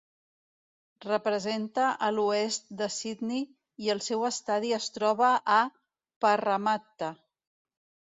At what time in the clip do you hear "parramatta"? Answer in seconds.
6.27-7.11